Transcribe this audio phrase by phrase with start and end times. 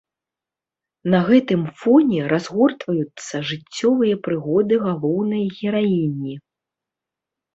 [1.13, 6.33] На гэтым фоне разгортваюцца жыццёвыя прыгоды галоўнай гераіні.